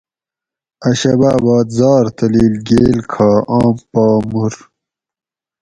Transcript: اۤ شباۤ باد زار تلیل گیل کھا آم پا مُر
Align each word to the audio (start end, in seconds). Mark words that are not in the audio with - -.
اۤ 0.89 0.93
شباۤ 0.99 1.37
باد 1.43 1.67
زار 1.77 2.05
تلیل 2.17 2.55
گیل 2.67 2.97
کھا 3.11 3.31
آم 3.57 3.75
پا 3.91 4.03
مُر 4.31 4.53